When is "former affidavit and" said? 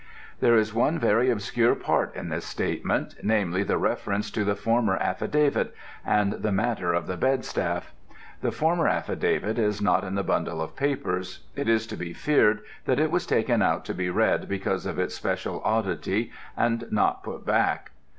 4.55-6.33